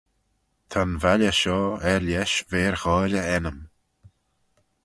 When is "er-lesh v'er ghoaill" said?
1.91-3.15